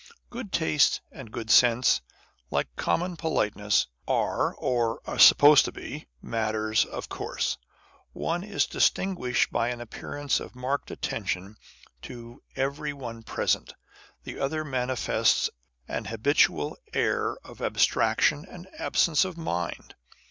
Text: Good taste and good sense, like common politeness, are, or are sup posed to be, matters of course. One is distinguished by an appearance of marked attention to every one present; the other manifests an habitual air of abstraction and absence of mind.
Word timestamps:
Good 0.31 0.51
taste 0.51 0.99
and 1.11 1.31
good 1.31 1.51
sense, 1.51 2.01
like 2.49 2.75
common 2.75 3.17
politeness, 3.17 3.85
are, 4.07 4.55
or 4.55 4.99
are 5.05 5.19
sup 5.19 5.37
posed 5.37 5.65
to 5.65 5.71
be, 5.71 6.07
matters 6.23 6.85
of 6.85 7.07
course. 7.07 7.59
One 8.11 8.43
is 8.43 8.65
distinguished 8.65 9.51
by 9.51 9.69
an 9.69 9.79
appearance 9.79 10.39
of 10.39 10.55
marked 10.55 10.89
attention 10.89 11.55
to 12.01 12.41
every 12.55 12.93
one 12.93 13.21
present; 13.21 13.75
the 14.23 14.39
other 14.39 14.65
manifests 14.65 15.51
an 15.87 16.05
habitual 16.05 16.79
air 16.95 17.37
of 17.43 17.61
abstraction 17.61 18.43
and 18.49 18.67
absence 18.79 19.23
of 19.23 19.37
mind. 19.37 19.93